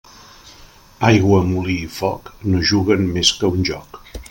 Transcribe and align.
Aigua, 1.09 1.41
molí 1.51 1.77
i 1.83 1.91
foc, 1.97 2.33
no 2.55 2.65
juguen 2.73 3.07
més 3.19 3.35
que 3.37 3.49
a 3.51 3.55
un 3.59 3.71
joc. 3.73 4.05